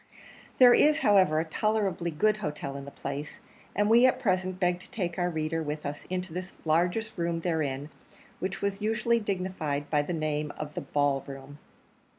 [0.57, 3.39] There is, however, a tolerably good hotel in the place,
[3.75, 7.41] and we at present beg to take our reader with us into the largest room
[7.41, 7.91] therein,
[8.39, 11.59] which was usually dignified by the name of the Ball Room.